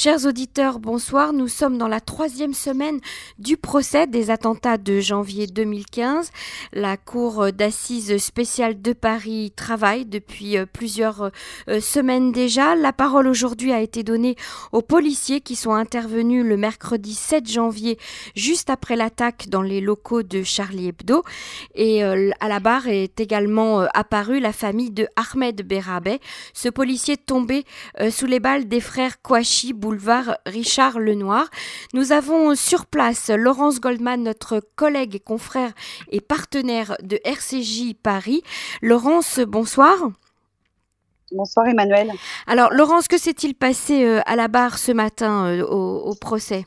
[0.00, 1.32] Chers auditeurs, bonsoir.
[1.32, 3.00] Nous sommes dans la troisième semaine
[3.40, 6.30] du procès des attentats de janvier 2015.
[6.72, 11.32] La Cour d'assises spéciale de Paris travaille depuis euh, plusieurs
[11.68, 12.76] euh, semaines déjà.
[12.76, 14.36] La parole aujourd'hui a été donnée
[14.70, 17.98] aux policiers qui sont intervenus le mercredi 7 janvier,
[18.36, 21.24] juste après l'attaque dans les locaux de Charlie Hebdo.
[21.74, 26.20] Et euh, à la barre est également apparue la famille de Ahmed Berabé,
[26.54, 27.64] ce policier tombé
[28.10, 31.48] sous les balles des frères Kouachi boulevard Richard Lenoir.
[31.94, 35.72] Nous avons sur place Laurence Goldman, notre collègue et confrère
[36.12, 38.42] et partenaire de RCJ Paris.
[38.82, 39.96] Laurence, bonsoir.
[41.32, 42.12] Bonsoir Emmanuel.
[42.46, 46.66] Alors Laurence, que s'est-il passé euh, à la barre ce matin euh, au, procès?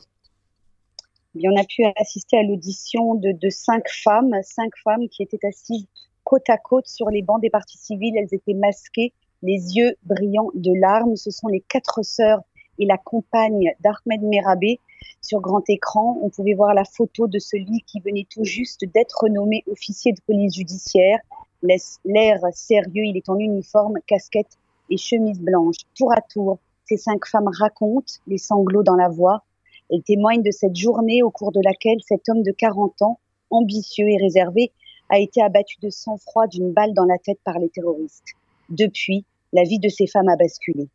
[1.36, 5.46] Eh on a pu assister à l'audition de, de, cinq femmes, cinq femmes qui étaient
[5.48, 5.86] assises
[6.24, 8.16] côte à côte sur les bancs des parties civiles.
[8.18, 9.14] Elles étaient masquées,
[9.44, 11.16] les yeux brillants de larmes.
[11.16, 12.42] Ce sont les quatre sœurs
[12.82, 14.80] et la compagne d'Ahmed Merabé.
[15.22, 19.30] Sur grand écran, on pouvait voir la photo de celui qui venait tout juste d'être
[19.30, 21.20] nommé officier de police judiciaire.
[21.62, 24.58] L'air sérieux, il est en uniforme, casquette
[24.90, 25.76] et chemise blanche.
[25.96, 29.44] Tour à tour, ces cinq femmes racontent, les sanglots dans la voix.
[29.92, 33.20] Elles témoignent de cette journée au cours de laquelle cet homme de 40 ans,
[33.52, 34.72] ambitieux et réservé,
[35.10, 38.34] a été abattu de sang-froid d'une balle dans la tête par les terroristes.
[38.70, 40.88] Depuis, la vie de ces femmes a basculé.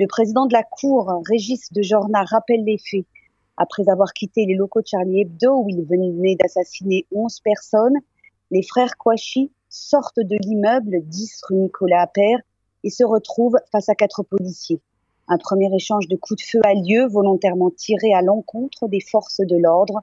[0.00, 3.04] Le président de la Cour, Régis de Jorna, rappelle les faits.
[3.58, 7.98] Après avoir quitté les locaux de Charlie Hebdo, où il venait d'assassiner 11 personnes,
[8.50, 12.38] les frères Kouachi sortent de l'immeuble 10 rue Nicolas Appert
[12.84, 14.80] et se retrouvent face à quatre policiers.
[15.28, 19.40] Un premier échange de coups de feu a lieu, volontairement tiré à l'encontre des forces
[19.40, 20.00] de l'ordre.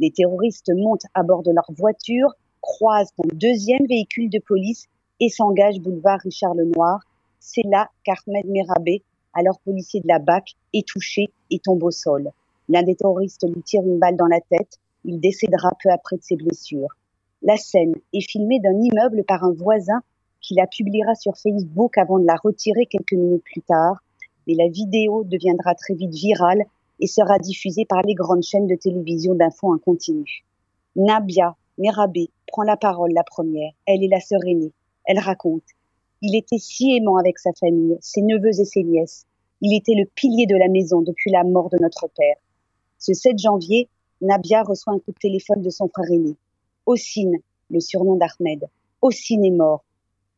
[0.00, 4.86] Les terroristes montent à bord de leur voiture, croisent un deuxième véhicule de police
[5.18, 7.00] et s'engagent boulevard Richard Lenoir.
[7.40, 9.02] C'est là qu'Ahmed Merabé
[9.34, 12.30] alors policier de la BAC, est touché et tombe au sol.
[12.68, 14.78] L'un des terroristes lui tire une balle dans la tête.
[15.04, 16.94] Il décédera peu après de ses blessures.
[17.42, 20.00] La scène est filmée d'un immeuble par un voisin
[20.40, 24.02] qui la publiera sur Facebook avant de la retirer quelques minutes plus tard.
[24.46, 26.62] Mais la vidéo deviendra très vite virale
[27.00, 30.44] et sera diffusée par les grandes chaînes de télévision d'infos en continu.
[30.96, 33.72] Nabia Merabé prend la parole la première.
[33.86, 34.72] Elle est la sœur aînée.
[35.06, 35.64] Elle raconte
[36.22, 39.26] il était si aimant avec sa famille, ses neveux et ses nièces.
[39.62, 42.36] Il était le pilier de la maison depuis la mort de notre père.
[42.98, 43.88] Ce 7 janvier,
[44.20, 46.36] Nabia reçoit un coup de téléphone de son frère aîné.
[46.84, 47.38] Ossine,
[47.70, 48.68] le surnom d'Ahmed.
[49.00, 49.82] Ossine est mort.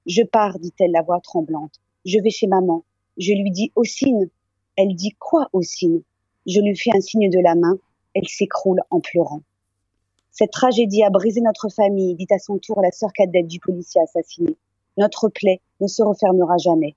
[0.06, 1.80] Je pars, dit-elle la voix tremblante.
[2.04, 2.84] Je vais chez maman.
[3.16, 4.30] Je lui dis Ossine.
[4.76, 6.02] Elle dit quoi, Ossine?
[6.46, 7.76] Je lui fais un signe de la main.
[8.14, 9.42] Elle s'écroule en pleurant.
[10.30, 14.00] Cette tragédie a brisé notre famille, dit à son tour la sœur cadette du policier
[14.00, 14.56] assassiné.
[14.98, 16.94] Notre plaie ne se refermera jamais.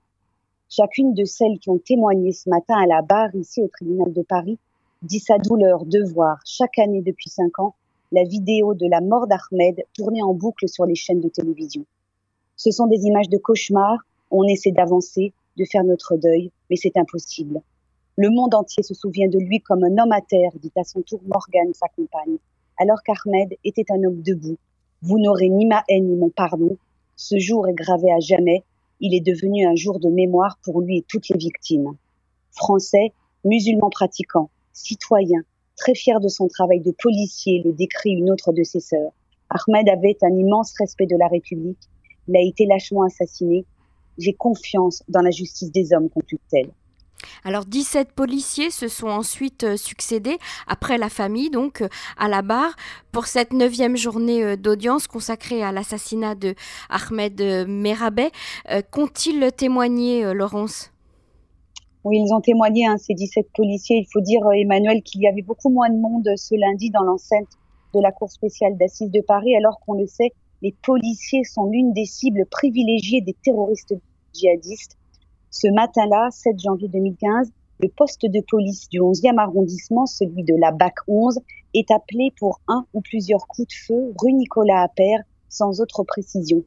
[0.68, 4.22] Chacune de celles qui ont témoigné ce matin à la barre ici au tribunal de
[4.22, 4.58] Paris
[5.02, 7.74] dit sa douleur de voir chaque année depuis cinq ans
[8.12, 11.84] la vidéo de la mort d'Ahmed tournée en boucle sur les chaînes de télévision.
[12.56, 13.98] Ce sont des images de cauchemar,
[14.30, 17.60] on essaie d'avancer, de faire notre deuil, mais c'est impossible.
[18.16, 21.02] Le monde entier se souvient de lui comme un homme à terre, dit à son
[21.02, 22.36] tour Morgane, sa compagne,
[22.78, 24.56] alors qu'Ahmed était un homme debout.
[25.02, 26.76] Vous n'aurez ni ma haine ni mon pardon,
[27.16, 28.62] ce jour est gravé à jamais.
[29.00, 31.96] Il est devenu un jour de mémoire pour lui et toutes les victimes.
[32.52, 33.12] Français,
[33.44, 35.40] musulman pratiquant, citoyen,
[35.76, 39.12] très fier de son travail de policier, le décrit une autre de ses sœurs.
[39.48, 41.88] Ahmed avait un immense respect de la République.
[42.28, 43.64] Il a été lâchement assassiné.
[44.18, 46.70] J'ai confiance dans la justice des hommes, conclut-elle.
[47.44, 51.88] Alors 17 policiers se sont ensuite euh, succédés après la famille, donc euh,
[52.18, 52.74] à la barre,
[53.12, 56.54] pour cette neuvième journée euh, d'audience consacrée à l'assassinat de
[56.90, 58.30] Ahmed Merabet.
[58.90, 60.90] Qu'ont-ils témoigné, Laurence?
[62.04, 63.98] Oui, ils ont témoigné, hein, ces 17 policiers.
[63.98, 67.48] Il faut dire, Emmanuel, qu'il y avait beaucoup moins de monde ce lundi dans l'enceinte
[67.94, 71.92] de la Cour spéciale d'assises de Paris, alors qu'on le sait, les policiers sont l'une
[71.92, 73.94] des cibles privilégiées des terroristes
[74.34, 74.96] djihadistes.
[75.58, 77.50] Ce matin-là, 7 janvier 2015,
[77.80, 81.40] le poste de police du 11e arrondissement, celui de la BAC 11,
[81.72, 86.62] est appelé pour un ou plusieurs coups de feu rue Nicolas Appert, sans autre précision.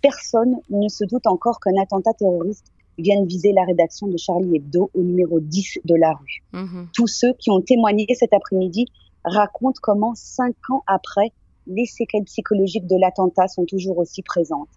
[0.00, 4.90] Personne ne se doute encore qu'un attentat terroriste vienne viser la rédaction de Charlie Hebdo
[4.94, 6.42] au numéro 10 de la rue.
[6.54, 6.88] Mhm.
[6.94, 8.86] Tous ceux qui ont témoigné cet après-midi
[9.22, 11.30] racontent comment, cinq ans après,
[11.66, 14.70] les séquelles psychologiques de l'attentat sont toujours aussi présentes.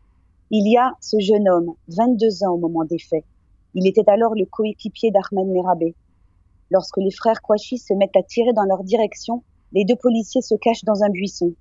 [0.52, 3.24] Il y a ce jeune homme, 22 ans au moment des faits,
[3.76, 5.96] il était alors le coéquipier d'Ahmed Merabé.
[6.70, 10.56] Lorsque les frères Kouachi se mettent à tirer dans leur direction, les deux policiers se
[10.56, 11.54] cachent dans un buisson.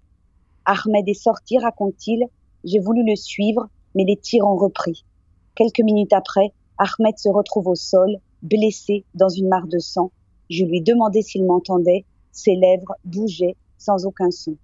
[0.64, 2.26] Ahmed est sorti, raconte-t-il.
[2.64, 5.04] J'ai voulu le suivre, mais les tirs ont repris.
[5.54, 10.10] Quelques minutes après, Ahmed se retrouve au sol, blessé dans une mare de sang.
[10.50, 12.04] Je lui demandai s'il m'entendait.
[12.30, 14.56] Ses lèvres bougeaient sans aucun son.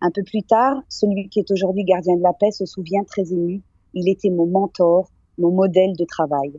[0.00, 3.32] Un peu plus tard, celui qui est aujourd'hui gardien de la paix se souvient très
[3.32, 3.62] ému.
[3.94, 5.08] Il était mon mentor,
[5.38, 6.52] mon modèle de travail.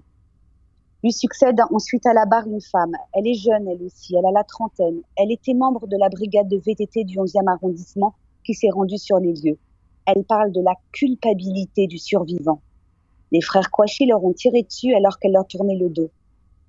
[1.03, 2.93] Lui succède ensuite à la barre une femme.
[3.13, 5.01] Elle est jeune, elle aussi, elle a la trentaine.
[5.17, 8.15] Elle était membre de la brigade de VTT du 11e arrondissement
[8.45, 9.59] qui s'est rendue sur les lieux.
[10.05, 12.61] Elle parle de la culpabilité du survivant.
[13.33, 16.09] Les frères Kouachi leur ont tiré dessus alors qu'elle leur tournait le dos.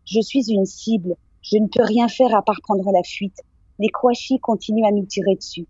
[0.05, 1.15] Je suis une cible.
[1.43, 3.41] Je ne peux rien faire à part prendre la fuite.
[3.79, 5.69] Les Kouachi continuent à nous tirer dessus.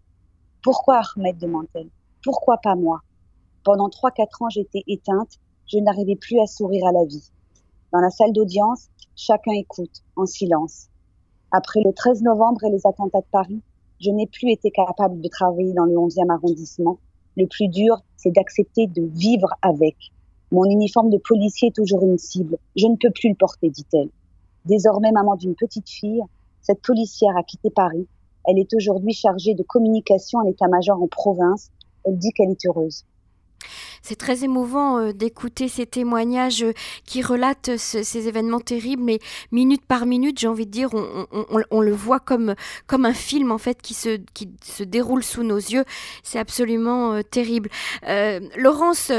[0.63, 1.91] Pourquoi Ahmed demande-t-elle.
[2.23, 3.01] Pourquoi pas moi
[3.63, 5.33] Pendant trois, quatre ans, j'étais éteinte.
[5.67, 7.31] Je n'arrivais plus à sourire à la vie.
[7.95, 10.89] Dans la salle d'audience, chacun écoute, en silence.
[11.53, 13.63] Après le 13 novembre et les attentats de Paris,
[14.01, 16.99] je n'ai plus été capable de travailler dans le 11e arrondissement.
[17.37, 19.95] Le plus dur, c'est d'accepter de vivre avec.
[20.51, 22.59] Mon uniforme de policier est toujours une cible.
[22.75, 24.11] Je ne peux plus le porter, dit-elle.
[24.65, 26.25] Désormais maman d'une petite fille,
[26.63, 28.09] cette policière a quitté Paris.
[28.45, 31.71] Elle est aujourd'hui chargée de communication à l'état-major en province.
[32.05, 33.05] Elle dit qu'elle est heureuse.
[34.03, 36.73] C'est très émouvant euh, d'écouter ces témoignages euh,
[37.07, 39.19] qui relatent ces événements terribles, mais
[39.51, 42.55] minute par minute, j'ai envie de dire, on, le voit comme,
[42.87, 45.85] comme un film en fait qui se, qui se déroule sous nos yeux.
[46.23, 47.71] C'est absolument euh, terrible.
[48.57, 49.11] Laurence,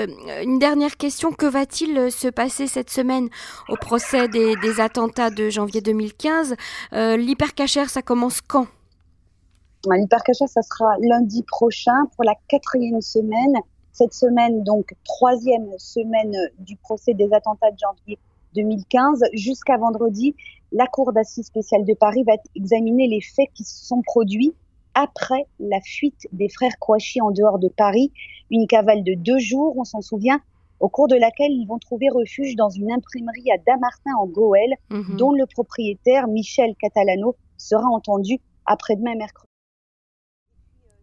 [0.44, 1.32] une dernière question.
[1.32, 3.30] Que va-t-il se passer cette semaine
[3.70, 6.56] au procès des, des attentats de janvier 2015
[6.92, 8.68] L'hypercachère, ça commence quand?
[9.94, 13.56] L'hypercachère, ça sera lundi prochain pour la quatrième semaine
[13.96, 18.20] cette semaine, donc troisième semaine du procès des attentats de janvier
[18.54, 20.36] 2015, jusqu'à vendredi,
[20.74, 24.54] la Cour d'assises spéciale de Paris va examiner les faits qui se sont produits
[24.96, 28.12] après la fuite des frères Kouachi en dehors de Paris,
[28.52, 30.42] une cavale de deux jours, on s'en souvient,
[30.82, 34.74] au cours de laquelle ils vont trouver refuge dans une imprimerie à Damartin en Goël,
[34.90, 35.16] mhm.
[35.18, 39.55] dont le propriétaire Michel Catalano sera entendu après-demain mercredi.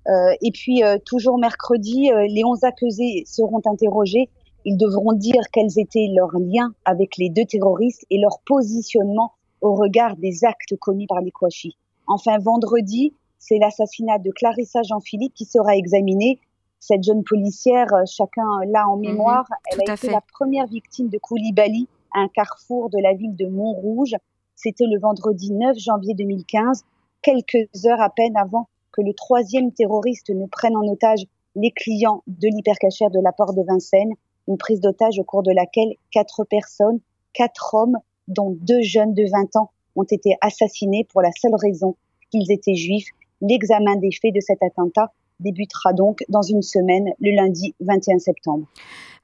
[0.08, 4.28] Euh, et puis, euh, toujours mercredi, euh, les 11 accusés seront interrogés.
[4.64, 9.74] Ils devront dire quels étaient leurs liens avec les deux terroristes et leur positionnement au
[9.74, 11.76] regard des actes commis par les Kouachi.
[12.06, 16.40] Enfin, vendredi, c'est l'assassinat de Clarissa Jean-Philippe qui sera examiné.
[16.80, 21.18] Cette jeune policière, chacun l'a en mhm, mémoire, elle a été la première victime de
[21.18, 24.16] Koulibaly à un carrefour de la ville de Montrouge.
[24.56, 26.84] C'était le vendredi 9 janvier 2015,
[27.20, 31.24] quelques heures à peine avant que le troisième terroriste ne prenne en otage
[31.56, 34.12] les clients de l'hypercachère de la porte de Vincennes,
[34.48, 37.00] une prise d'otage au cours de laquelle quatre personnes,
[37.32, 37.98] quatre hommes,
[38.28, 41.96] dont deux jeunes de 20 ans, ont été assassinés pour la seule raison
[42.30, 43.08] qu'ils étaient juifs.
[43.40, 48.66] L'examen des faits de cet attentat débutera donc dans une semaine, le lundi 21 septembre.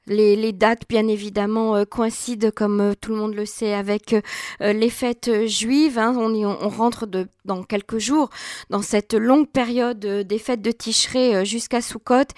[0.08, 4.72] Les, dates, bien évidemment, euh, coïncident, comme euh, tout le monde le sait, avec euh,
[4.72, 5.98] les fêtes juives.
[5.98, 6.14] Hein.
[6.16, 7.06] On, rentre
[7.44, 8.30] dans quelques jours
[8.70, 12.28] dans cette longue période des fêtes de Tishré jusqu'à Soukot.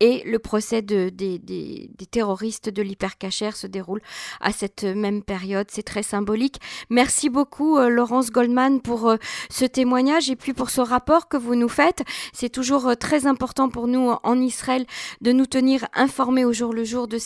[0.00, 4.00] Et le procès de, des, des, terroristes de l'hypercachère se déroule
[4.40, 5.66] à cette même période.
[5.70, 6.56] C'est très symbolique.
[6.88, 9.14] Merci beaucoup, Laurence Goldman, pour
[9.50, 12.02] ce témoignage et puis pour ce rapport que vous nous faites.
[12.32, 14.86] C'est toujours très important pour nous en Israël
[15.20, 17.18] de nous tenir informés au jour le jour de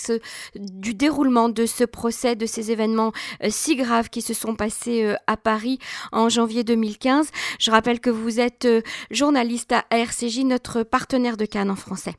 [0.54, 3.12] du déroulement de ce procès, de ces événements
[3.42, 5.78] euh, si graves qui se sont passés euh, à Paris
[6.12, 7.30] en janvier 2015.
[7.58, 12.14] Je rappelle que vous êtes euh, journaliste à RCJ, notre partenaire de Cannes en français.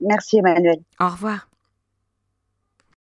[0.00, 0.78] Merci Emmanuel.
[1.00, 1.47] Au revoir.